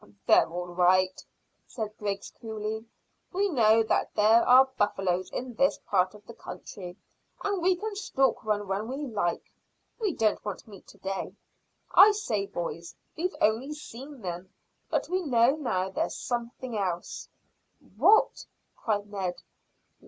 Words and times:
"They're 0.25 0.49
all 0.49 0.69
right," 0.69 1.23
said 1.67 1.95
Griggs 1.99 2.31
coolly. 2.41 2.87
"We 3.31 3.49
know 3.49 3.83
that 3.83 4.15
there 4.15 4.41
are 4.47 4.65
buffaloes 4.75 5.29
in 5.29 5.53
this 5.53 5.77
part 5.85 6.15
of 6.15 6.25
the 6.25 6.33
country, 6.33 6.97
and 7.43 7.61
we 7.61 7.75
can 7.75 7.95
stalk 7.95 8.43
one 8.43 8.67
when 8.67 8.87
we 8.87 9.05
like. 9.05 9.51
We 9.99 10.15
don't 10.15 10.43
want 10.43 10.67
meat 10.67 10.87
to 10.87 10.97
day. 10.97 11.35
I 11.93 12.13
say 12.13 12.47
boys, 12.47 12.95
we've 13.15 13.35
only 13.41 13.75
seen 13.75 14.21
them, 14.21 14.49
but 14.89 15.07
we 15.07 15.21
know 15.21 15.55
now 15.55 15.91
there's 15.91 16.15
something 16.17 16.75
else." 16.75 17.29
"What?" 17.95 18.47
cried 18.75 19.05
Ned. 19.07 19.43